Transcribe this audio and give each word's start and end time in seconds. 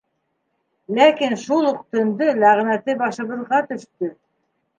Ләкин 0.99 1.35
шул 1.41 1.67
уҡ 1.73 1.83
төндө 1.97 2.31
ләғнәте 2.45 2.97
башыбыҙға 3.03 3.61
төштө. 3.71 4.11